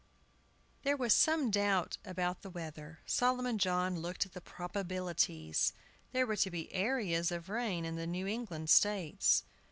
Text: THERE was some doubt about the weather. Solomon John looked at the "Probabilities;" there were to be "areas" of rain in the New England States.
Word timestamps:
THERE 0.81 0.97
was 0.97 1.13
some 1.13 1.51
doubt 1.51 1.99
about 2.03 2.41
the 2.41 2.49
weather. 2.49 3.01
Solomon 3.05 3.59
John 3.59 3.99
looked 3.99 4.25
at 4.25 4.33
the 4.33 4.41
"Probabilities;" 4.41 5.73
there 6.11 6.25
were 6.25 6.37
to 6.37 6.49
be 6.49 6.73
"areas" 6.73 7.31
of 7.31 7.49
rain 7.49 7.85
in 7.85 7.97
the 7.97 8.07
New 8.07 8.25
England 8.25 8.71
States. 8.71 9.43